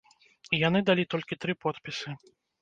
І 0.57 0.61
яны 0.61 0.81
далі 0.87 1.05
толькі 1.11 1.37
тры 1.45 1.57
подпісы. 1.67 2.17